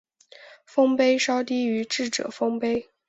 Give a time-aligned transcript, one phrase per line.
[0.65, 2.89] 丰碑稍低于智者丰碑。